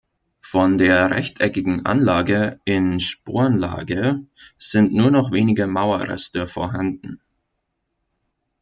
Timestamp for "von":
0.41-0.79